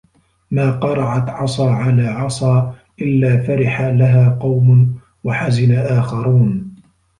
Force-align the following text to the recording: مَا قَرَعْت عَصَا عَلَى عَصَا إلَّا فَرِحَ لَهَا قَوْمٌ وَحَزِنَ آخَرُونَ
مَا 0.51 0.71
قَرَعْت 0.71 1.29
عَصَا 1.29 1.71
عَلَى 1.71 2.07
عَصَا 2.07 2.75
إلَّا 3.01 3.41
فَرِحَ 3.43 3.81
لَهَا 3.81 4.37
قَوْمٌ 4.41 4.95
وَحَزِنَ 5.23 5.71
آخَرُونَ 5.71 6.73